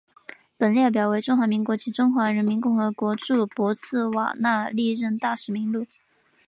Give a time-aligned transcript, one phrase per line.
[0.57, 5.85] 本列表为中华民国及中华人民共和国驻博茨瓦纳历任大使名录。